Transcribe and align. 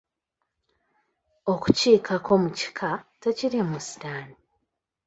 Okukiikako 1.53 2.31
mu 2.43 2.49
kika 2.57 2.89
tekiriimu 3.21 3.79
sitaani. 3.87 4.35